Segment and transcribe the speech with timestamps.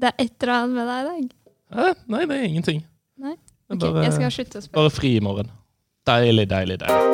[0.00, 1.26] Det er et eller annet med deg i dag.
[1.84, 2.80] Eh, nei, det er ingenting.
[3.22, 3.34] Nei?
[3.38, 4.74] Det er Ok, bare, jeg skal slutte å spørre.
[4.80, 5.50] bare fri i morgen.
[6.06, 7.12] Deilig, deilig, deilig.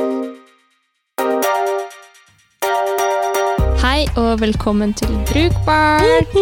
[3.83, 6.35] Hei og velkommen til Brukbart.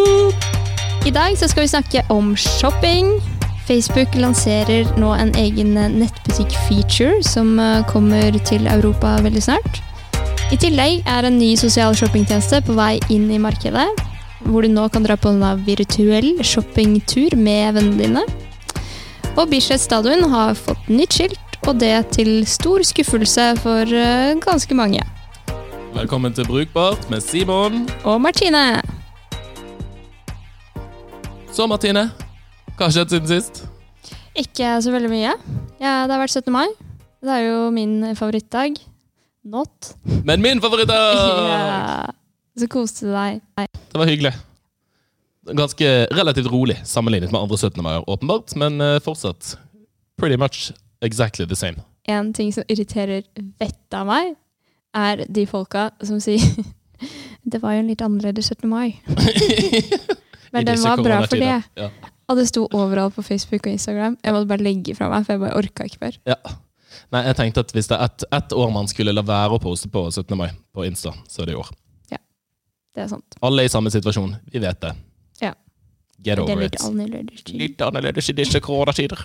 [1.07, 3.11] I dag så skal vi snakke om shopping.
[3.67, 9.81] Facebook lanserer nå en egen nettbutikk-feature som eh, kommer til Europa veldig snart.
[10.51, 13.85] I tillegg er en ny sosial shoppingtjeneste på vei inn i markedet,
[14.47, 18.23] hvor du nå kan dra på en virtuell shoppingtur med vennene dine.
[19.35, 24.75] Og Bislett stadion har fått nytt skilt, og det til stor skuffelse for eh, ganske
[24.75, 25.03] mange.
[25.93, 27.83] Velkommen til Brukbart med Simon.
[28.03, 28.81] Og Martine.
[31.51, 32.09] Så, Martine.
[32.77, 33.63] Hva har skjedd siden sist?
[34.37, 35.33] Ikke så veldig mye.
[35.81, 36.53] Ja, det har vært 17.
[36.53, 36.67] mai.
[37.19, 38.79] Det er jo min favorittdag.
[39.49, 39.93] Not.
[40.23, 41.19] Men min favorittdag!
[41.49, 42.18] Ja.
[42.59, 43.41] Så koste du deg.
[43.55, 44.33] Det var hyggelig.
[45.55, 47.83] Ganske relativt rolig sammenlignet med andre 17.
[47.83, 49.55] mai, åpenbart, men eh, fortsatt
[50.19, 50.71] pretty much
[51.01, 51.81] exactly the same.
[52.07, 53.23] En ting som irriterer
[53.59, 54.35] vettet av meg,
[54.97, 56.41] er de folka som sier
[57.49, 58.67] Det var jo en litt annerledes 17.
[58.69, 58.99] mai.
[60.51, 61.61] Men den var bra for det.
[61.79, 61.87] Ja.
[62.29, 64.17] Og det sto overalt på Facebook og Instagram.
[64.23, 66.17] Jeg måtte bare legge fra meg, for jeg bare orka ikke mer.
[66.29, 66.35] Ja.
[67.13, 69.61] Nei, jeg tenkte at hvis det er ett et år man skulle la være å
[69.63, 70.35] poste på 17.
[70.37, 71.71] mai på Insta, så er det i år.
[72.95, 73.37] Det er sant.
[73.45, 74.33] Alle er i samme situasjon.
[74.51, 74.93] Vi vet det.
[75.43, 75.53] Ja.
[76.25, 76.85] Get over Det er litt it.
[76.87, 77.43] annerledes.
[77.53, 79.21] Litt annerledes i disse koronatider.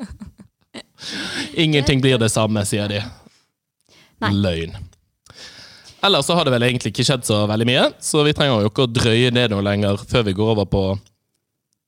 [1.54, 3.00] Ingenting blir det samme, sier de.
[4.20, 4.32] Nei.
[4.36, 4.76] Løgn.
[6.04, 8.70] Ellers så har det vel egentlig ikke skjedd så veldig mye, så vi trenger jo
[8.70, 10.84] ikke å drøye det noe lenger før vi går over på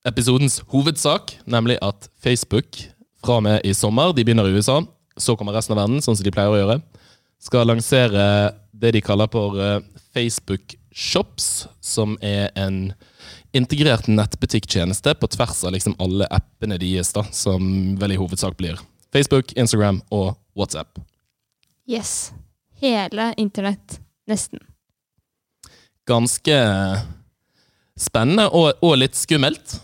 [0.09, 2.77] episodens hovedsak, nemlig at Facebook
[3.25, 4.81] fra og med i sommer, de begynner i USA,
[5.17, 6.77] så kommer resten av verden, sånn som de pleier å gjøre,
[7.43, 8.27] skal lansere
[8.83, 9.79] det de kaller for eh,
[10.13, 12.93] Facebook Shops, som er en
[13.53, 18.81] integrert nettbutikktjeneste på tvers av liksom alle appene deres, da, som vel i hovedsak blir
[19.13, 21.01] Facebook, Instagram og WhatsApp.
[21.89, 22.33] Yes.
[22.81, 24.01] Hele internett.
[24.29, 24.63] Nesten.
[26.09, 26.57] Ganske
[27.99, 29.77] spennende og, og litt skummelt.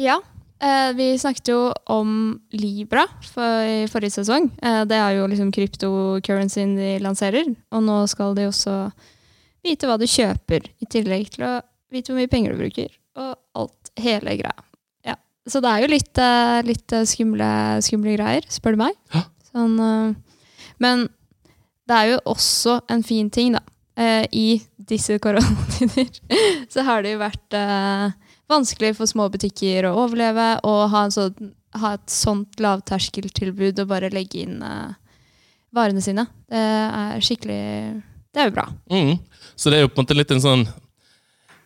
[0.00, 0.18] Ja.
[0.60, 1.60] Eh, vi snakket jo
[1.92, 2.10] om
[2.52, 4.50] Libra for, i forrige sesong.
[4.62, 7.48] Eh, det er jo liksom kryptocurrencyen de lanserer.
[7.72, 8.76] Og nå skal de også
[9.64, 11.52] vite hva du kjøper, i tillegg til å
[11.92, 12.92] vite hvor mye penger du bruker.
[13.20, 13.92] Og alt.
[14.00, 14.66] Hele greia.
[15.06, 15.16] Ja.
[15.48, 17.50] Så det er jo litt, eh, litt eh, skumle,
[17.84, 18.96] skumle greier, spør du meg.
[19.50, 20.46] Sånn, eh,
[20.82, 21.08] men
[21.90, 23.64] det er jo også en fin ting, da.
[24.00, 26.06] I disse koronatider
[26.72, 27.56] så har det jo vært
[28.48, 31.50] vanskelig for små butikker å overleve og ha, sånn,
[31.82, 34.62] ha et sånt lavterskeltilbud og bare legge inn
[35.76, 36.24] varene sine.
[36.48, 37.60] Det er skikkelig
[38.34, 38.66] Det er jo bra.
[38.90, 39.18] Mm.
[39.58, 40.64] Så det er jo på en måte litt en sånn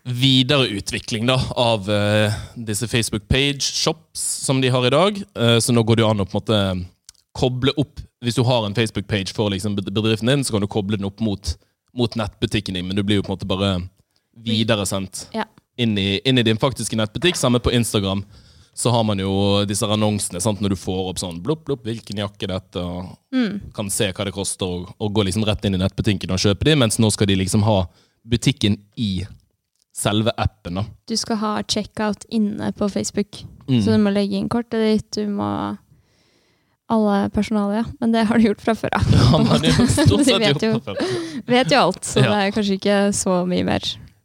[0.04, 5.20] videreutvikling da, av uh, disse Facebook page shops som de har i dag.
[5.38, 6.60] Uh, så nå går det jo an å på en måte
[7.34, 10.96] koble opp Hvis du har en Facebook-page for liksom bedriften din, så kan du koble
[10.96, 11.50] den opp mot,
[11.92, 13.72] mot nettbutikken din, men du blir jo på en måte bare
[14.46, 15.44] videresendt Ja.
[15.76, 17.36] inn, i, inn i din faktiske nettbutikk.
[17.36, 18.22] Samme på Instagram.
[18.74, 19.30] Så har man jo
[19.70, 20.60] disse annonsene sant?
[20.60, 22.82] når du får opp sånn blopp, blopp, hvilken jakke dette,
[23.34, 23.72] Mm.
[23.74, 26.64] kan se hva det koster, og, og gå liksom rett inn i nettbutikken og kjøpe
[26.64, 27.86] de, mens nå skal de liksom ha
[28.26, 29.24] butikken i
[29.94, 30.74] selve appen.
[30.74, 30.84] da.
[31.06, 33.44] Du skal ha checkout inne på Facebook.
[33.68, 33.80] Mm.
[33.82, 35.78] Så du må legge inn kortet ditt, du må
[36.86, 37.84] Alle personalet, ja.
[38.00, 39.06] Men det har du gjort fra før av.
[39.14, 39.38] Ja,
[40.26, 40.72] De vet jo.
[41.48, 42.28] Vet jo alt, så Ja.
[42.28, 43.80] det er kanskje ikke så mye mer.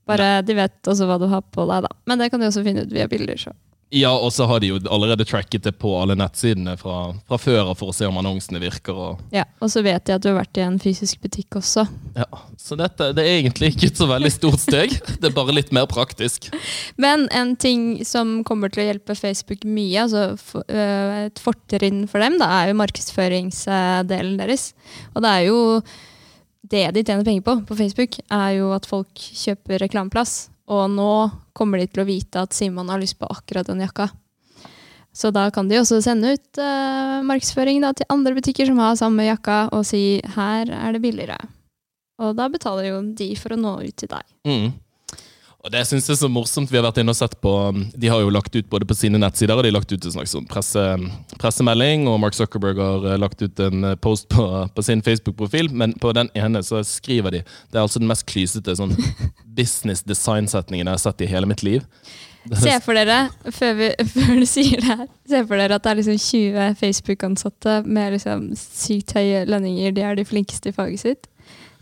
[0.09, 1.91] Bare de vet også hva du har på deg, da.
[2.05, 3.37] Men det kan du også finne ut via bilder.
[3.39, 3.53] Så.
[3.89, 7.71] Ja, og så har de jo allerede tracket det på alle nettsidene fra, fra før
[7.77, 8.93] for å se om annonsene virker.
[8.93, 11.87] Og, Ja, og så vet de at du har vært i en fysisk butikk også.
[12.19, 12.27] ja.
[12.59, 14.93] Så dette det er egentlig ikke et så veldig stort steg.
[15.21, 16.51] Det er bare litt mer praktisk.
[17.03, 22.21] Men en ting som kommer til å hjelpe Facebook mye, altså øh, et fortrinn for
[22.21, 24.73] dem, da, er jo markedsføringsdelen deres.
[25.15, 25.59] Og det er jo
[26.69, 30.49] det de tjener penger på på Facebook, er jo at folk kjøper reklameplass.
[30.69, 31.11] Og nå
[31.57, 34.09] kommer de til å vite at Simon har lyst på akkurat den jakka.
[35.15, 38.99] Så da kan de også sende ut uh, markedsføring da, til andre butikker som har
[38.99, 41.39] samme jakka, og si her er det billigere.
[42.21, 44.29] Og da betaler jo de for å nå ut til deg.
[44.47, 44.69] Mm.
[45.59, 46.69] Og det synes jeg er så morsomt.
[46.71, 47.51] Vi har vært inne og sett på
[47.99, 50.13] De har jo lagt ut både på sine nettsider og de har lagt ut en
[50.13, 50.83] slags sånn presse,
[51.41, 52.05] pressemelding.
[52.07, 55.71] Og Mark Zuckerberg har eh, lagt ut en eh, post på, på sin Facebook-profil.
[55.75, 58.95] Men på den ene så skriver de Det er altså den mest klysete sånn
[59.59, 61.83] business design-setningen jeg har sett i hele mitt liv.
[62.63, 65.91] Se for dere, før, vi, før du sier det her, se for dere at det
[65.91, 69.91] er liksom 20 Facebook-ansatte med liksom sykt høye lønninger.
[69.91, 71.29] De er de flinkeste i faget sitt.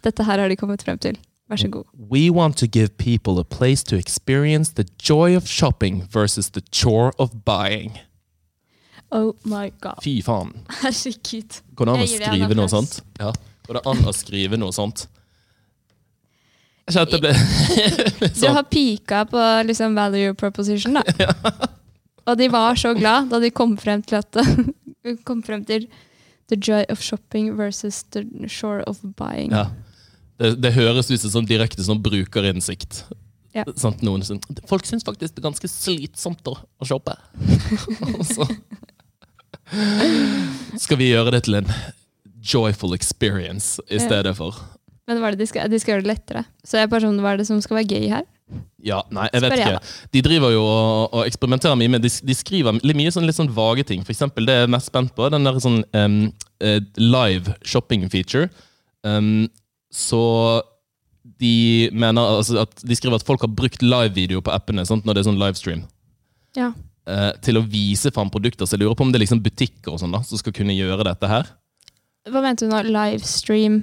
[0.02, 1.22] Dette her har de kommet frem til.
[1.48, 1.84] Vær så god.
[2.12, 6.62] We want to give people a place to experience the joy of shopping versus the
[6.72, 7.98] chore of buying.
[9.12, 10.02] Oh my god.
[10.04, 10.52] Fy faen.
[10.82, 11.62] Herregud.
[11.76, 12.98] Går det an å skrive noe sånt?
[13.20, 13.32] Ja.
[13.68, 15.06] Går det an å skrive noe sånt?
[16.88, 21.32] Jeg kjente det ble Du har pika på liksom value proposition, da.
[22.28, 24.40] Og de var så glad da de kom frem til at
[25.28, 25.88] kom frem til
[26.52, 29.52] the joy of shopping versus the shore of buying.
[29.52, 29.70] Ja.
[30.38, 33.04] Det, det høres ut som direkte som brukerinnsikt.
[33.58, 33.64] Ja.
[33.80, 34.38] Sant, noen som,
[34.70, 37.16] folk syns faktisk det er ganske slitsomt å, å shoppe.
[38.36, 38.46] Så
[40.80, 41.72] skal vi gjøre det til en
[42.48, 44.06] joyful experience i Ja.
[44.06, 44.56] stedet for.
[45.08, 46.46] Men hva er det de skal, de skal gjøre det lettere.
[46.64, 48.26] Så jeg er bare sånn, hva er det som skal være gøy her?
[48.84, 49.80] Ja, nei, jeg vet ikke.
[50.14, 53.36] De driver jo og, og eksperimenterer mye med De, de skriver litt mye sånn, litt
[53.36, 54.04] sånn vage ting.
[54.08, 58.48] For eksempel, det jeg er mest spent på, den der sånn eh, live shopping feature.
[59.08, 59.50] Em,
[59.94, 60.22] så
[61.40, 65.18] de mener altså, at De skriver at folk har brukt live-video på appene sant, når
[65.18, 65.84] det er sånn livestream.
[66.58, 66.72] Ja.
[67.08, 68.66] eh, til å vise fram produkter.
[68.66, 70.76] Så jeg lurer på om det er liksom butikker og sånn da, som skal kunne
[70.76, 71.52] gjøre dette her.
[72.32, 72.80] Hva mente du nå?
[72.92, 73.82] Livestream?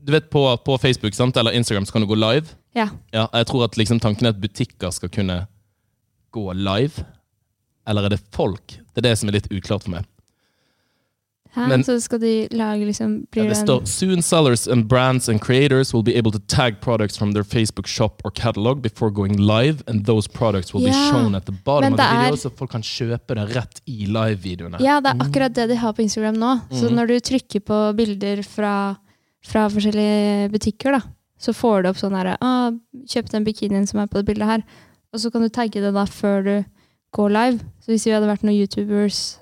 [0.00, 2.52] Du vet På, på Facebook sant, eller Instagram så kan du gå live.
[2.76, 2.88] Ja.
[3.12, 5.42] Ja, jeg tror at liksom tanken er at butikker skal kunne
[6.34, 7.04] gå live.
[7.88, 8.76] Eller er det folk?
[8.94, 10.06] Det er det som er litt uklart for meg.
[11.54, 11.66] Hæ?
[11.68, 15.92] Men- så skal de lage liksom Ja, det står Soon sellers and brands and creators
[15.92, 19.82] will be able to tag products from their Facebook shop or catalog before going live,
[19.88, 22.70] and those products will be shown at the bottom of the video, er- så folk
[22.70, 24.80] kan kjøpe det rett i live-videoene.
[24.80, 26.60] Ja, det er akkurat det de har på Instagram nå.
[26.70, 26.94] Så Mhm.
[26.96, 28.96] når du trykker på bilder fra,
[29.44, 31.00] fra forskjellige butikker, da,
[31.40, 32.70] så får du opp sånn herre ah,
[33.06, 34.62] 'Kjøp den bikinien som er på det bildet her.'
[35.12, 36.64] Og så kan du tagge det da før du
[37.12, 37.58] går live.
[37.82, 39.38] Så hvis vi hadde vært noen youtubers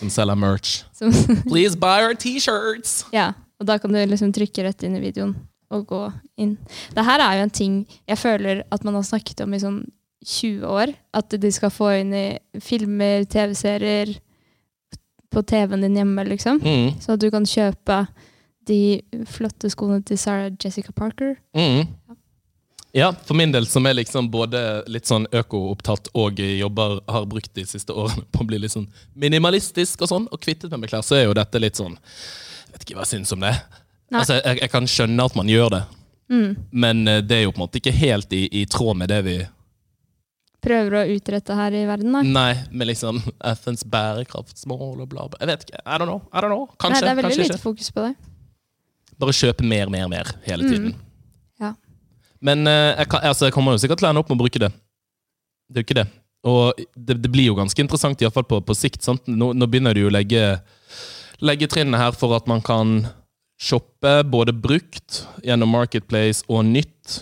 [0.00, 0.82] Som selger merch.
[0.96, 1.12] som
[1.50, 3.02] Please buy our t-shirts!
[3.12, 5.34] Ja, og da kan du liksom trykke rett inn i videoen
[5.72, 6.02] og gå
[6.40, 6.56] inn.
[6.92, 7.76] Det her er jo en ting
[8.08, 9.82] jeg føler at man har snakket om i sånn
[10.22, 10.92] 20 år.
[11.16, 12.26] At de skal få inn i
[12.62, 14.12] filmer, TV-serier,
[15.32, 16.60] på TV-en din hjemme, liksom.
[16.60, 17.00] Mm.
[17.00, 18.02] Så at du kan kjøpe
[18.68, 21.34] de flotte skoene til Sarah Jessica Parker.
[21.56, 21.88] Mm.
[21.88, 22.18] Ja,
[23.24, 27.64] for min del som er liksom både litt sånn øko-opptatt og jobber, har brukt de
[27.64, 31.04] siste årene på å bli litt sånn minimalistisk og sånn, og kvittet meg med klær,
[31.06, 33.54] så er jo dette litt sånn Jeg vet ikke hva jeg syns om det.
[34.12, 34.20] Nei.
[34.20, 35.82] Altså, jeg, jeg kan skjønne at man gjør det,
[36.32, 36.54] Mm.
[36.70, 39.18] men eh, det er jo på en måte ikke helt i, i tråd med det
[39.26, 39.34] vi
[40.62, 42.20] Prøver å utrette her i verden, da.
[42.22, 43.18] Nei, med liksom
[43.50, 45.40] FNs bærekraftsmål og bla, bla.
[45.42, 45.80] Jeg vet ikke.
[45.82, 46.20] I don't know.
[46.30, 46.68] I don't know.
[46.78, 48.12] Kanskje, Nei, det er veldig lite fokus på det.
[49.18, 50.92] Bare kjøpe mer, mer, mer hele tiden.
[50.94, 51.11] Mm.
[52.42, 54.42] Men eh, jeg, kan, altså, jeg kommer jo sikkert til å ende opp med å
[54.44, 54.72] bruke det.
[55.70, 56.06] Det er jo ikke det.
[56.50, 59.02] Og det, det blir jo ganske interessant, iallfall på, på sikt.
[59.06, 59.28] Sant?
[59.30, 60.42] Nå, nå begynner du jo å legge,
[61.42, 62.96] legge trinnene her for at man kan
[63.62, 67.20] shoppe både brukt gjennom Marketplace og nytt.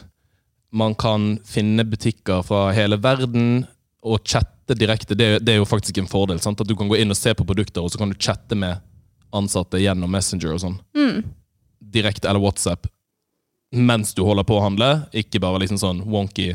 [0.72, 3.66] Man kan finne butikker fra hele verden
[4.00, 5.16] og chatte direkte.
[5.18, 6.40] Det, det er jo faktisk en fordel.
[6.40, 6.62] Sant?
[6.62, 8.80] At du kan gå inn og se på produkter, og så kan du chatte med
[9.36, 11.20] ansatte gjennom Messenger og sånn Mm.
[11.92, 12.88] direkte eller WhatsApp
[13.72, 14.90] mens du holder på å handle.
[15.12, 16.52] Ikke bare liksom sånn wonky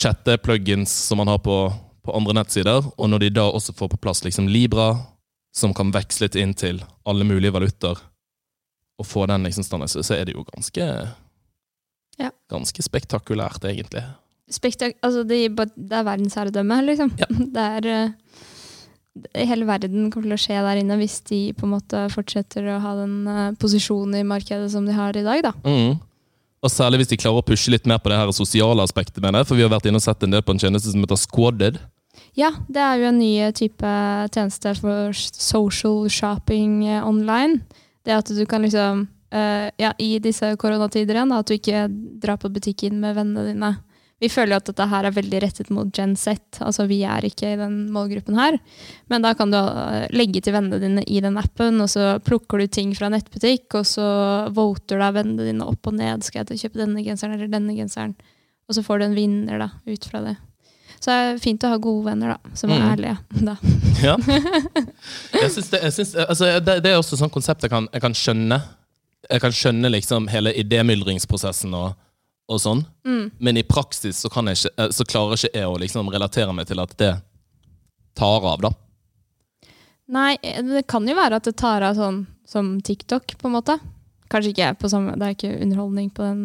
[0.00, 1.56] chatte-plugins som man har på,
[2.02, 2.84] på andre nettsider.
[2.96, 4.92] Og når de da også får på plass liksom Libra,
[5.54, 8.00] som kan veksle det inn til alle mulige valutaer,
[8.98, 10.88] og få den liksom standarden, så, er det jo ganske
[12.18, 12.30] Ja.
[12.50, 14.04] Ganske spektakulært, egentlig.
[14.50, 17.10] Spektak altså det, det er verdensherredømme, liksom.
[17.18, 17.26] Ja.
[17.54, 18.14] Det er det-
[19.36, 22.80] Hele verden kommer til å skje der inne hvis de på en måte fortsetter å
[22.82, 25.44] ha den eh, posisjonen i markedet som de har i dag.
[25.46, 25.52] da.
[25.62, 26.00] Mm.
[26.64, 29.42] Og særlig hvis de klarer å pushe litt mer på det her sosiale aspektet, mener
[29.42, 29.50] jeg.
[29.50, 31.78] For vi har vært inne og sett en del på en tjeneste som heter Squadded.
[32.34, 33.94] Ja, det er jo en ny type
[34.34, 37.60] tjeneste for social shopping eh, online.
[38.04, 41.86] Det at du kan liksom uh, Ja, i disse koronatider igjen, at du ikke
[42.20, 43.70] drar på butikken med vennene dine.
[44.24, 46.40] Vi føler jo at dette her er veldig rettet mot Gen Z.
[46.64, 48.56] Altså vi er ikke i den målgruppen her.
[49.12, 52.62] Men da kan du eh, legge til vennene dine i den appen, og så plukker
[52.64, 54.06] du ting fra nettbutikk, og så
[54.56, 56.24] voter da vennene dine opp og ned.
[56.24, 58.16] Skal jeg kjøpe denne genseren eller denne genseren?
[58.64, 60.36] Og så får du en vinner da, ut fra det.
[61.04, 62.86] Så det er fint å ha gode venner da, som er Mm.
[62.94, 63.16] ærlige.
[63.44, 63.56] Da.
[64.04, 64.14] Ja.
[65.36, 68.02] Jeg synes det, jeg synes, altså, det, det er også et konsept jeg kan, jeg
[68.02, 68.58] kan skjønne.
[69.30, 71.92] Jeg kan skjønne liksom hele idémyldringsprosessen og,
[72.50, 72.82] og sånn.
[73.06, 73.30] Mm.
[73.38, 76.56] Men i praksis så, kan jeg ikke, eh, så klarer ikke jeg å liksom relatere
[76.56, 77.12] meg til at det
[78.18, 78.72] tar av, da.
[80.14, 83.78] Nei, det kan jo være at det tar av sånn som TikTok, på en måte.
[84.32, 86.42] Kanskje ikke på samme, det er ikke underholdning på den.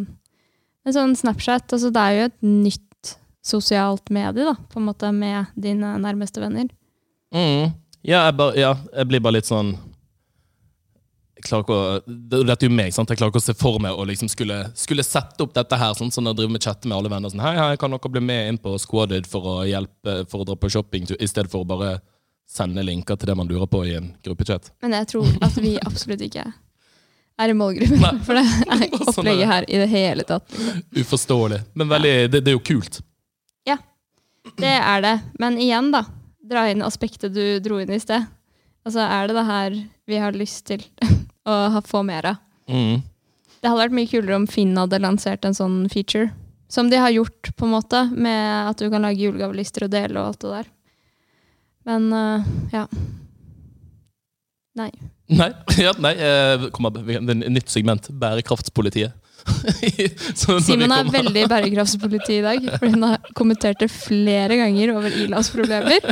[0.85, 3.13] Men sånn Snapchat, altså det er jo et nytt
[3.45, 6.69] sosialt medie, da, på en måte, med dine nærmeste venner.
[7.35, 7.75] Mm.
[8.07, 9.73] Ja, jeg bare, ja, jeg blir bare litt sånn
[11.45, 13.09] klarer ikke å, det- Dette er jo meg, sant?
[13.09, 15.93] jeg klarer ikke å se for meg å liksom skulle, skulle sette opp dette her.
[15.97, 17.29] Sånn, sånn jeg driver med chatte med alle venner.
[17.33, 20.47] Sånn, hei, hei, kan dere bli med inn på Squaded for å hjelpe For å
[20.49, 21.99] dra på shopping, i stedet for å bare
[22.49, 24.71] sende linker til det man lurer på i en gruppechat.
[24.81, 26.47] Men jeg tror at vi absolutt ikke
[27.39, 28.15] er i målgruppen Nei.
[28.25, 30.55] for det er Sånn er opplegget her i det hele tatt.
[30.97, 31.59] Uforståelig.
[31.77, 32.99] Men veldig, det, det er jo kult.
[33.69, 33.77] Ja,
[34.57, 35.13] Det er det.
[35.39, 36.03] Men igjen, da.
[36.49, 38.25] Dra inn aspektet du dro inn i sted.
[38.87, 39.77] Altså, er det det her
[40.09, 40.83] vi har lyst til
[41.49, 42.43] å få mer av?
[42.69, 43.01] Mm.
[43.59, 46.31] Det hadde vært mye kulere om Finn hadde lansert en sånn feature.
[46.71, 50.21] Som de har gjort, på en måte, med at du kan lage julegavelister og dele
[50.21, 50.67] og alt det der.
[51.89, 52.83] Men uh, ja.
[54.77, 54.91] Nei.
[55.33, 55.49] Nei,
[55.85, 56.13] ja, nei
[56.69, 58.11] Kom kommer, er et nytt segment.
[58.21, 59.17] Bærekraftspolitiet.
[60.65, 65.51] Simen er veldig bærekraftspoliti i dag, fordi hun har kommentert det flere ganger over Ilas
[65.53, 66.05] problemer.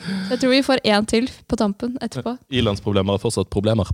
[0.00, 2.36] Så jeg tror vi får én til på tampen etterpå.
[2.50, 3.88] Ilandsproblemer er fortsatt problemer,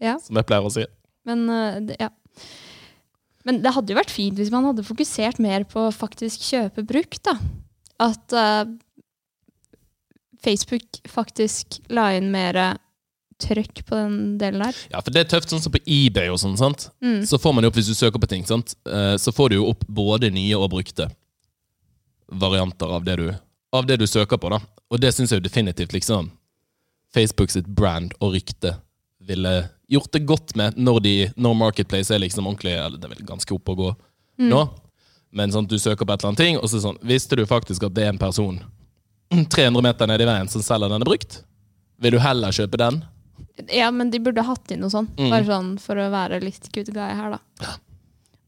[0.00, 0.86] Ja, som jeg pleier å si.
[1.28, 1.46] men
[1.88, 2.08] det, ja.
[3.44, 7.16] Men det hadde jo vært fint hvis man hadde fokusert mer på faktisk kjøpe bruk.
[7.24, 7.36] da.
[8.00, 8.64] At uh,
[10.44, 12.78] Facebook faktisk la inn mer
[13.38, 14.78] trøkk på den delen der.
[14.90, 16.88] Ja, for det er tøft, sånn som på eBay og sånn, sant?
[17.04, 17.20] Mm.
[17.26, 18.74] Så får man jo opp, hvis du søker på ting, sant?
[18.88, 21.06] Eh, så får du jo opp både nye og brukte
[22.28, 23.28] varianter av det du,
[23.72, 24.60] av det du søker på, da.
[24.90, 26.30] Og det syns jeg jo definitivt liksom
[27.14, 28.74] Facebook sitt brand og rykte
[29.28, 33.14] ville gjort det godt med når, de, når Marketplace er liksom ordentlig Eller det er
[33.16, 33.94] vel ganske oppe å gå
[34.38, 34.52] Mm.
[34.52, 34.60] nå.
[35.34, 37.82] Men sånn, du søker på et eller annet ting, og så sånn Visste du faktisk
[37.88, 38.60] at det er en person
[39.50, 41.40] 300 meter ned i veien som selger denne brukt?
[41.98, 43.00] Vil du heller kjøpe den?
[43.74, 45.10] Ja, men de burde hatt inn noe sånt.
[45.18, 45.32] Mm.
[45.34, 47.72] Bare sånn for å være litt good guy her, da.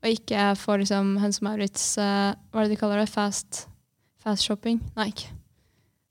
[0.05, 3.11] Og ikke få liksom Høns Maurits uh, Hva er det de kaller det?
[3.11, 3.65] Fast,
[4.23, 4.81] fast shopping?
[4.97, 5.31] Nei, ikke.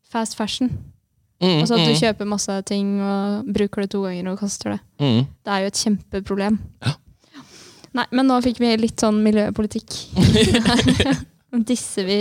[0.09, 0.71] Fast fashion.
[1.39, 4.73] Mm, Altså at du mm, kjøper masse ting og bruker det to ganger og kaster
[4.75, 4.79] det.
[4.99, 5.21] mm.
[5.45, 6.57] Det er jo et kjempeproblem.
[6.83, 6.95] Ja.
[7.95, 9.95] Nei, men nå fikk vi litt sånn miljøpolitikk.
[11.49, 12.17] Nå disser vi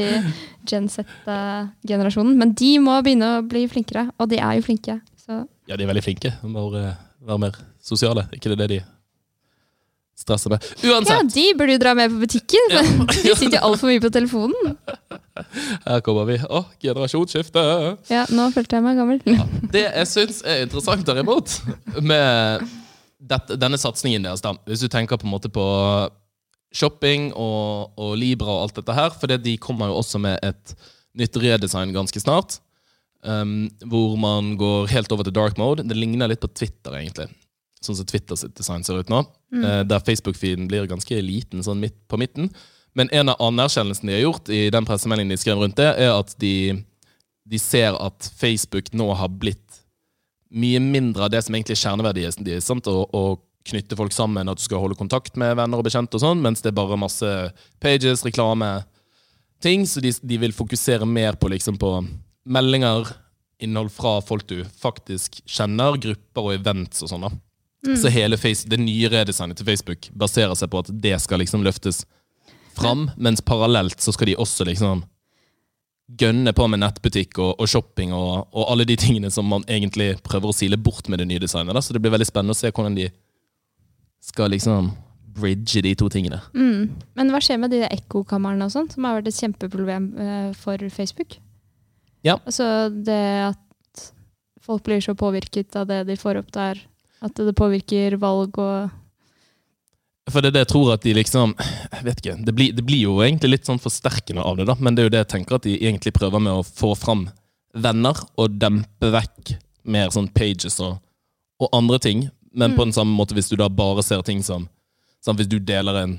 [0.65, 2.39] Gen Z-generasjonen.
[2.41, 4.95] Men de må begynne å bli flinkere, og de er jo flinke.
[5.21, 6.33] Så Ja, de er veldig flinke.
[6.41, 6.95] De må være,
[7.37, 8.25] mer sosiale.
[8.33, 8.79] Ikke det det de
[10.19, 10.65] stresser med.
[10.83, 12.75] ja, de burde jo dra med på butikken!
[13.09, 14.75] De sitter jo altfor mye på telefonen.
[15.89, 16.39] her kommer vi.
[16.43, 17.65] Å, generasjonsskifte!
[18.11, 19.23] Ja, nå følte jeg meg gammel.
[19.73, 21.59] Det jeg syns er interessant derimot,
[22.03, 22.67] med
[23.19, 25.67] dette, denne satsingen deres, da, hvis du tenker på en måte på
[26.75, 30.75] shopping og, og Libra og alt dette her, for de kommer jo også med et
[31.19, 32.61] nytt redesign ganske snart.
[33.27, 35.83] Um, hvor man går helt over til dark mode.
[35.83, 37.27] Det ligner litt på Twitter, egentlig.
[37.85, 39.23] Sånn som Twitter sitt design ser ut nå.
[39.55, 42.51] Eh, der Facebook-feeden blir ganske liten sånn midt på midten.
[42.99, 46.15] Men en av anerkjennelsene de har gjort i den pressemeldingen de skrev rundt det, er
[46.17, 46.81] at de,
[47.47, 49.83] de ser at Facebook nå har blitt
[50.49, 52.71] mye mindre av det som egentlig er kjerneverdien deres.
[52.73, 53.25] Å
[53.69, 56.65] knytte folk sammen, at du skal holde kontakt med venner og bekjente, og sånn, mens
[56.65, 57.33] det er bare masse
[57.83, 58.79] pages, reklame,
[59.63, 59.85] ting.
[59.87, 61.99] Så de, de vil fokusere mer på, liksom, på
[62.49, 63.11] meldinger,
[63.63, 67.27] innhold fra folk du faktisk kjenner, grupper og events og sånn.
[67.27, 67.33] da.
[67.87, 71.63] Så hele face, det nye redesignet til Facebook baserer seg på at det skal liksom
[71.63, 72.03] løftes
[72.79, 75.05] fram, mens parallelt så skal de også liksom
[76.19, 80.15] gønne på med nettbutikk og, og shopping og, og alle de tingene som man egentlig
[80.25, 81.77] prøver å sile bort med det nye designet.
[81.77, 81.83] Da.
[81.85, 83.11] Så det blir veldig spennende å se hvordan de
[84.25, 84.91] skal liksom
[85.39, 86.41] bridge de to tingene.
[86.57, 86.89] Mm.
[87.19, 90.83] Men hva skjer med de ekkokamrene og sånn, som har vært et kjempeproblem eh, for
[90.95, 91.39] Facebook?
[92.27, 92.39] Ja.
[92.41, 94.05] Altså det at
[94.65, 96.81] folk blir så påvirket av det de får opp der,
[97.25, 98.91] at det påvirker valg og
[100.31, 102.37] For det er det jeg tror at de liksom Jeg vet ikke.
[102.45, 104.77] Det blir, det blir jo egentlig litt sånn forsterkende av det, da.
[104.79, 107.29] Men det er jo det jeg tenker at de egentlig prøver med å få fram
[107.75, 109.55] venner og dempe vekk
[109.89, 110.99] mer sånn pages og,
[111.63, 112.27] og andre ting.
[112.53, 114.67] Men på den samme måte hvis du da bare ser ting som
[115.25, 116.19] sånn, Hvis du deler en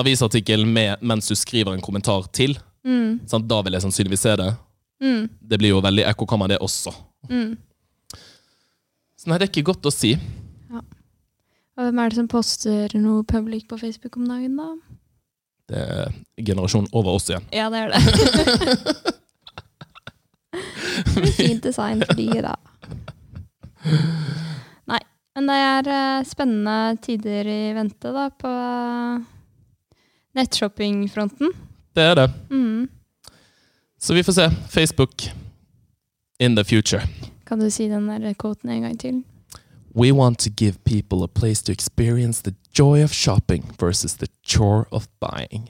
[0.00, 2.54] avisartikkel med, mens du skriver en kommentar til,
[2.86, 4.48] mm, sant, da vil jeg sannsynligvis se det.
[5.02, 6.94] mm, Det blir jo veldig ekkokammer, det også.
[7.28, 7.56] mm.
[9.20, 10.14] Så nei, det er ikke godt å si.
[11.76, 14.68] Og hvem er det som poster noe public på Facebook om dagen, da?
[15.68, 17.44] Det er generasjonen over oss igjen.
[17.52, 18.00] Ja, det er det.
[21.36, 22.54] Fint design for de, da.
[24.88, 25.00] Nei,
[25.36, 29.20] men det er eh, spennende tider i vente da, på uh,
[30.36, 31.52] nettshoppingfronten.
[31.96, 32.28] Det er det.
[32.48, 32.88] Mm.
[34.00, 34.48] Så vi får se.
[34.72, 35.28] Facebook
[36.40, 37.04] in the future.
[37.50, 39.24] Kan du si den der quoten en gang til?
[39.96, 44.28] We want to give people a place to experience the joy of shopping versus the
[44.46, 45.68] chore of buying.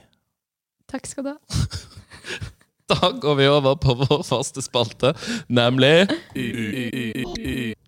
[0.93, 1.37] Takk skal du ha.
[2.91, 5.15] Da går vi over på vår faste spalte,
[5.49, 6.09] nemlig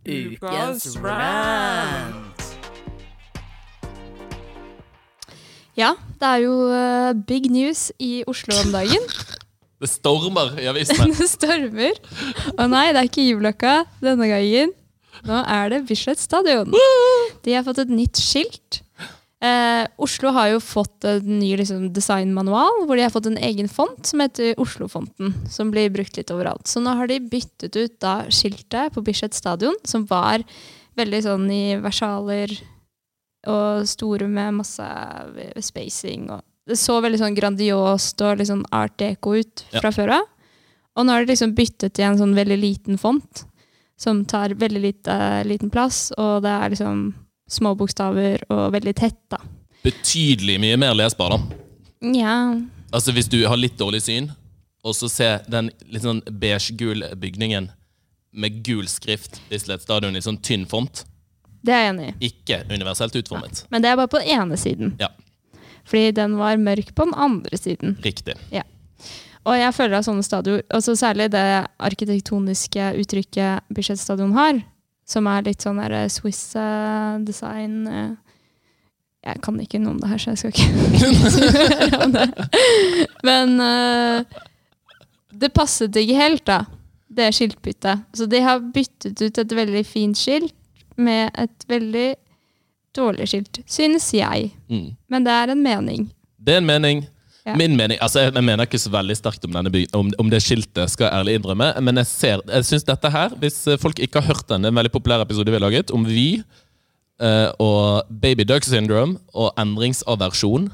[0.06, 2.42] Ukens rant.
[5.76, 9.02] Ja, det er jo uh, big news i Oslo om dagen.
[9.82, 11.10] Det stormer i avisene.
[11.18, 11.98] det stormer.
[12.54, 14.76] Og nei, det er ikke Y-blokka denne gangen.
[15.26, 16.70] Nå er det Bislett stadion.
[17.44, 18.80] De har fått et nytt skilt.
[19.42, 23.66] Eh, Oslo har jo fått en ny liksom, designmanual, hvor de har fått en egen
[23.70, 25.34] font som heter Oslofonten.
[25.50, 26.70] Som blir brukt litt overalt.
[26.70, 30.46] Så nå har de byttet ut da skiltet på Bislett stadion, som var
[30.98, 32.54] veldig sånn i versaler
[33.50, 34.86] og store med masse
[35.66, 36.30] spacing.
[36.30, 39.80] Og det så veldig sånn grandiost og sånn art deco ut Ja.
[39.80, 40.22] fra før av.
[40.96, 43.44] Og nå har de liksom byttet til en sånn veldig liten font,
[43.96, 47.14] som tar veldig lite, liten plass, og det er liksom
[47.48, 49.38] små bokstaver og veldig tett, da.
[49.82, 51.56] Betydelig mye mer lesbar, da.
[52.12, 52.54] Ja.
[52.92, 54.30] Altså Hvis du har litt dårlig syn,
[54.84, 57.70] og så ser den litt sånn beige-gul bygningen
[58.32, 61.04] med gul skrift, Bislett stadion i sånn tynn font,
[61.64, 62.28] Det er jeg enig i.
[62.30, 63.64] ikke universelt utformet.
[63.70, 64.96] Men det er bare på den ene siden.
[64.98, 65.08] Ja,
[65.88, 67.96] Fordi den var mørk på den andre siden.
[68.04, 68.36] riktig.
[69.42, 71.42] Og jeg føler at sånne stadioner, altså særlig det
[71.82, 74.60] arkitektoniske uttrykket Bislett har,
[75.08, 78.12] som er litt sånn der Swiss eh, design eh,
[79.26, 80.68] Jeg kan ikke noe om det her, så jeg skal ikke
[81.82, 82.28] høre om det.
[83.26, 84.38] Men eh,
[85.42, 86.62] det passet ikke helt, da,
[87.10, 88.06] det skiltbyttet.
[88.14, 90.54] Så de har byttet ut et veldig fint skilt
[90.96, 92.08] med et veldig
[92.96, 94.50] dårlig skilt, synes jeg.
[94.70, 94.92] Mm.
[95.10, 96.06] Men det er en mening.
[96.42, 97.04] Det er en mening.
[97.42, 97.56] Ja.
[97.58, 100.42] Min mening, altså Jeg jeg mener ikke så veldig sterkt om, by, om, om det
[100.44, 101.72] skiltet, skal jeg ærlig innrømme.
[101.82, 104.74] Men jeg ser, jeg synes dette her, hvis folk ikke har hørt den, det er
[104.76, 106.42] en veldig populær episode vi har laget, om vi
[107.20, 110.70] eh, og baby duck syndrome og endringsaversjon.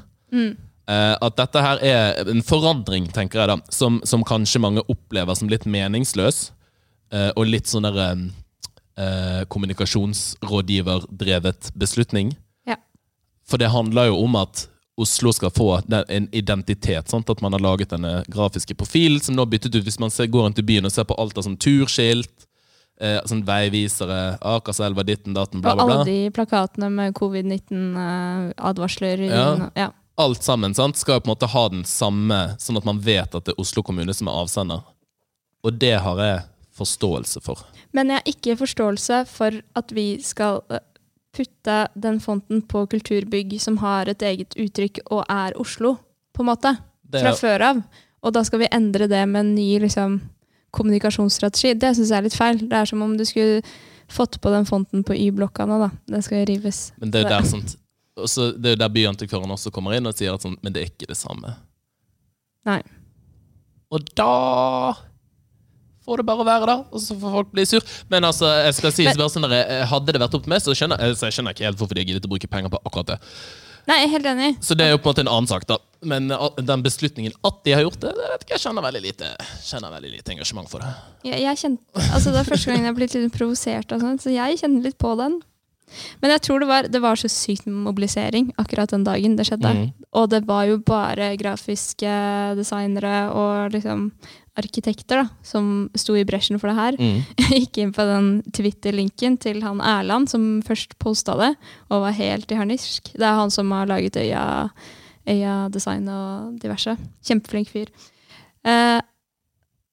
[0.89, 5.37] Eh, at dette her er en forandring, tenker jeg da, som, som kanskje mange opplever
[5.37, 6.51] som litt meningsløs.
[7.13, 7.97] eh, og litt sånn der
[8.99, 12.37] eh, kommunikasjonsrådgiverdrevet beslutning.
[12.67, 12.75] Ja.
[13.47, 17.09] For det handler jo om at Oslo skal få en identitet.
[17.09, 17.29] Sant?
[17.29, 20.43] At man har laget denne grafiske profilen som nå byttet ut hvis man ser, går
[20.43, 22.47] rundt i byen og ser på alt av sånn turskilt,
[22.99, 29.17] eh, sånn veivisere, Akerselva, ditten, datten, bla, bla, bla, alle de plakatene med covid-19-advarsler.
[29.31, 29.69] Ja.
[29.79, 29.89] ja.
[30.19, 30.99] Alt sammen sant?
[30.99, 33.61] skal jo på en måte ha den samme, sånn at man vet at det er
[33.63, 34.83] Oslo kommune som er avsender.
[35.63, 36.43] Og det har jeg
[36.75, 37.63] forståelse for.
[37.95, 40.83] Men jeg har ikke forståelse for at vi skal eh,
[41.35, 45.95] putte den fonten på kulturbygg som har et eget uttrykk og er Oslo,
[46.33, 46.75] på en måte.
[47.09, 47.81] Fra før av.
[48.25, 50.19] Og da skal vi endre det med en ny liksom,
[50.75, 51.73] kommunikasjonsstrategi.
[51.79, 52.59] Det syns jeg er litt feil.
[52.61, 53.63] Det er som om du skulle
[54.09, 55.89] fått på den fonten på Y-blokka nå, da.
[56.09, 56.89] Den skal rives.
[56.97, 57.75] men det er jo der, sånt,
[58.17, 60.91] også, det er der byantikvaren også kommer inn og sier at sånn, men det er
[60.91, 61.55] ikke det samme.
[62.67, 62.81] Nei.
[63.93, 64.33] Og da
[66.09, 67.85] får det bare være, der, Og så får folk bli sur.
[68.11, 70.63] Men altså, jeg skal si bare sånn der, eh, Hadde det vært opp til meg,
[70.65, 72.73] så skjønner jeg, så jeg skjønner ikke helt hvorfor de har giddet å bruke penger
[72.73, 73.19] på akkurat det.
[73.89, 74.49] Nei, jeg er helt enig.
[74.61, 75.79] Så det er jo på en måte en annen sak, da.
[76.05, 79.03] Men eh, den beslutningen at de har gjort det, det vet ikke, jeg kjenner veldig
[79.05, 79.29] lite,
[79.65, 80.91] kjenner veldig lite engasjement for det.
[81.29, 84.25] Jeg, jeg kjente, altså Det er første gangen jeg har blitt litt provosert, og sånt,
[84.25, 85.39] så jeg kjenner litt på den.
[86.21, 89.71] Men jeg tror det var, det var så sykt mobilisering akkurat den dagen det skjedde.
[89.73, 89.87] Mm.
[90.19, 92.13] Og det var jo bare grafiske
[92.59, 94.09] designere og liksom
[94.57, 96.97] arkitekter da, som sto i bresjen for det her.
[96.99, 97.19] Mm.
[97.59, 101.51] Gikk inn på den Twitter-linken til han Erland som først posta det,
[101.89, 103.11] og var helt i harnisk.
[103.15, 104.43] Det er han som har laget Øya,
[105.29, 106.97] øya Design og diverse.
[107.25, 107.91] Kjempeflink fyr.
[108.67, 108.99] Eh,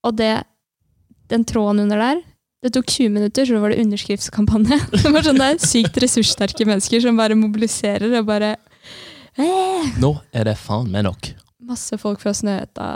[0.07, 0.33] og det,
[1.31, 2.23] den tråden under der
[2.65, 4.79] Det tok 20 minutter, så var det underskriftskampanje.
[5.03, 8.57] Det var sånne der sykt ressurssterke mennesker som bare mobiliserer og bare
[9.37, 11.35] eh, Nå er det faen meg nok.
[11.67, 12.87] Masse folk fra Snøhetta.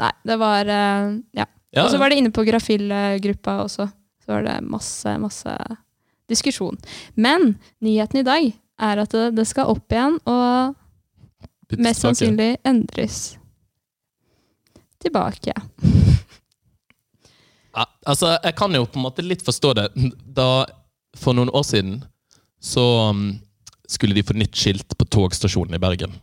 [0.00, 1.48] Nei, det var eh, Ja.
[1.76, 3.84] Ja, Og så var det inne på Grafil-gruppa også.
[4.24, 5.52] Så var det masse, masse
[6.28, 6.78] diskusjon.
[7.14, 8.46] Men nyheten i dag
[8.80, 10.76] er at det, det skal opp igjen, og
[11.68, 13.36] Putt mest sannsynlig endres
[15.02, 15.52] tilbake.
[17.76, 19.84] Ja, altså, jeg kan jo på en måte litt forstå det.
[20.34, 20.64] Da,
[21.20, 22.00] for noen år siden,
[22.58, 23.28] så um,
[23.86, 26.16] skulle de få nytt skilt på togstasjonen i Bergen.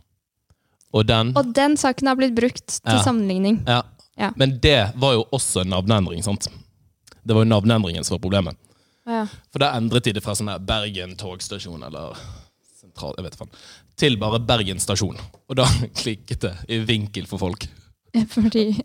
[0.94, 3.02] Og den Og den saken har blitt brukt til Ja.
[3.02, 3.62] sammenligning.
[3.66, 3.82] ja.
[4.18, 4.30] Ja.
[4.36, 6.46] Men det var jo også en navneendring, sant?
[7.26, 8.56] Det var jo navneendringen som var problemet.
[9.06, 9.26] Ja.
[9.52, 12.16] For da endret de det fra sånn her Bergen togstasjon eller
[12.80, 13.50] sentral, jeg vet faen,
[13.96, 15.18] til bare Bergen stasjon.
[15.50, 15.66] Og da
[16.00, 17.66] klikket det i vinkel for folk.
[18.32, 18.80] Fordi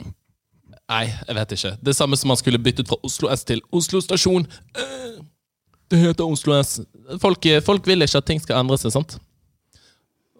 [0.91, 1.77] Nei, jeg vet ikke.
[1.81, 4.45] Det samme som man skulle byttet fra Oslo S til Oslo stasjon.
[4.75, 5.21] Eh,
[5.89, 6.81] Det heter Oslo S.
[7.19, 9.15] Folk, folk vil ikke at ting skal endre seg, sant?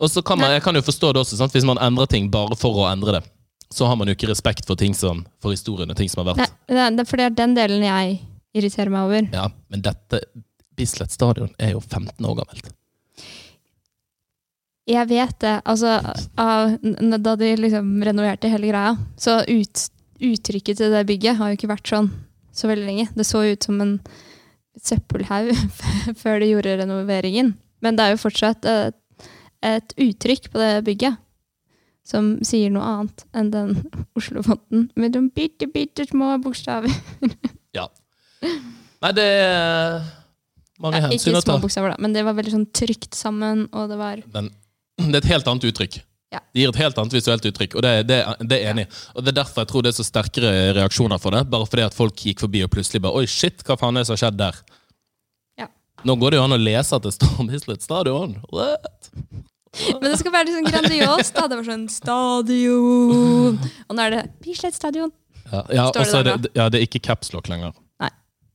[0.02, 1.54] Og så kan man, jeg kan jo forstå det også, sant?
[1.54, 3.24] hvis man endrer ting bare for å endre det,
[3.72, 6.34] så har man jo ikke respekt for ting som, for historien og ting som har
[6.34, 6.50] vært.
[6.68, 8.18] er, det er- for det er den delen jeg
[8.58, 9.30] irriterer meg over.
[9.32, 10.24] Ja, men dette
[10.76, 12.72] Bislett stadion er jo 15 år gammelt.
[14.90, 15.54] Jeg vet det.
[15.70, 15.92] Altså,
[16.42, 16.74] av,
[17.22, 19.84] da de liksom renoverte hele greia, så ut,
[20.20, 22.10] uttrykket til det bygget har jo ikke vært sånn
[22.52, 23.06] så veldig lenge.
[23.16, 23.94] Det så ut som en
[24.82, 25.54] søppelhaug
[26.22, 27.54] før de gjorde renoveringen.
[27.82, 28.98] Men det er jo fortsatt et,
[29.62, 31.20] et uttrykk på det bygget
[32.12, 33.74] som sier noe annet enn den
[34.18, 36.90] Oslo-fonten med de bitte, bitte små bokstaver.
[37.78, 37.86] ja.
[38.42, 40.00] Nei, det er
[40.82, 41.52] mange Ja, hensyn ikke å ta.
[41.54, 44.50] små bokstaver, da, men det var veldig sånn trygt sammen, og det var Men
[44.98, 46.00] det er et helt annet uttrykk.
[46.32, 46.40] Ja.
[46.56, 49.00] Det gir et helt annet visuelt uttrykk, og det, det, det er enig Ja.
[49.18, 51.42] Og Det er derfor jeg tror det er så sterkere reaksjoner for det.
[51.52, 54.10] Bare fordi at folk gikk forbi og plutselig bare Oi, shit, hva faen er det
[54.10, 54.62] som har skjedd der?
[55.60, 55.68] Ja.
[56.08, 58.38] Nå går det jo an å lese at det står Bislett stadion.
[58.50, 59.12] What?
[59.72, 61.34] Men det skal være litt sånn grandiost.
[61.38, 61.46] da.
[61.48, 63.60] Det var sånn stadion.
[63.88, 65.12] Og nå er det Bislett stadion.
[65.52, 67.74] Ja, ja, Står det også er der det, ja, det er ikke capslock lenger.
[68.00, 68.10] Nei.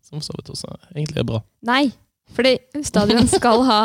[0.05, 1.41] Som for så vidt også egentlig er bra.
[1.69, 1.83] Nei,
[2.37, 3.81] fordi stadion skal ha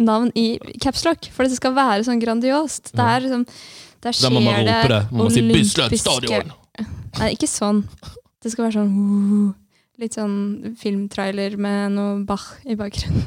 [0.00, 1.30] navn i capslock.
[1.34, 2.92] For det skal være sånn grandiost.
[2.94, 3.46] Det er liksom
[4.04, 5.02] Der Da må man rope det.
[5.10, 6.52] Man må si olympiske- 'Bislett stadion'!
[7.18, 7.84] Nei, ikke sånn.
[8.42, 8.94] Det skal være sånn
[9.48, 9.54] uh,
[10.02, 13.24] Litt sånn filmtrailer med noe Bach i bakgrunnen.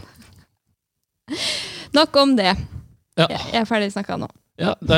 [1.98, 2.52] Nok om det.
[3.18, 3.28] Ja.
[3.32, 4.28] Jeg jeg er ferdig snakka nå.
[4.62, 4.98] Ja, det,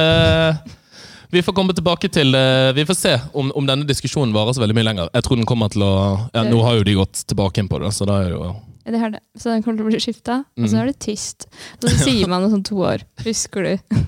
[1.32, 4.62] vi får komme tilbake til eh, Vi får se om, om denne diskusjonen varer så
[4.64, 5.10] veldig mye lenger.
[5.14, 5.92] Jeg tror den kommer til å
[6.34, 8.56] ja, Nå har jo de gått tilbake inn på det, så da er jo
[8.90, 9.20] Det her.
[9.38, 10.82] Så den kommer til å bli skifta, og så Mhm.
[10.82, 11.46] er det tyst.
[11.84, 13.04] Så sier man noe sånn to år.
[13.24, 13.96] Husker du?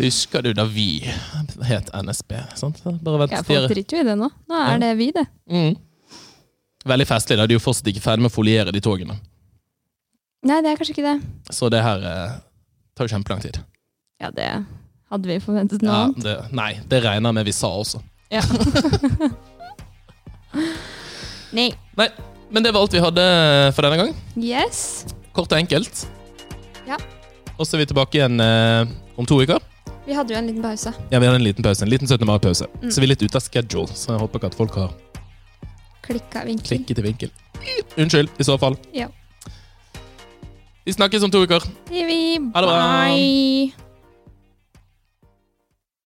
[0.00, 1.00] Husker du da vi
[1.68, 2.34] het NSB?
[2.58, 2.82] Sant?
[2.84, 4.28] Bare vent Ja, Folk driter jo i det nå.
[4.50, 5.26] Nå er det vi, det.
[5.50, 5.76] mm.
[6.86, 7.36] Veldig festlig.
[7.38, 7.46] da.
[7.46, 9.16] De er jo fortsatt ikke ferdig med å foliere de togene.
[10.46, 11.16] Nei, det er kanskje ikke det.
[11.54, 12.34] Så det her eh,
[12.96, 13.58] tar jo kjempelang tid.
[14.22, 14.50] Ja, det
[15.10, 16.22] hadde vi forventet noe Ja, annet.
[16.24, 18.00] det, nei, det regner jeg med vi sa også.
[18.32, 18.42] Ja.
[21.56, 21.70] Nei.
[21.96, 22.08] Nei,
[22.50, 23.24] men det var alt vi hadde
[23.76, 24.12] for denne gang.
[24.40, 25.06] Yes.
[25.36, 26.04] Kort og enkelt.
[26.88, 26.98] Ja.
[27.56, 28.86] Og så er vi tilbake igjen eh,
[29.18, 29.62] om to uker.
[30.06, 30.92] Vi hadde jo en liten pause.
[31.10, 32.26] Ja, Vi hadde en liten pause, en liten 17.
[32.28, 32.68] mai-pause.
[32.82, 32.90] Mm.
[32.94, 33.90] Så vi er litt ute av schedule.
[33.96, 34.92] Så jeg håper ikke at folk har
[36.06, 36.68] Klikka vinkel.
[36.68, 37.32] klikket i vinkel.
[37.98, 38.76] Unnskyld, i så fall.
[38.94, 39.08] Ja.
[40.86, 41.66] Vi snakkes om to uker.
[41.88, 42.20] Det gjør vi.
[42.54, 42.78] Ha det bra.
[43.10, 43.85] Bye.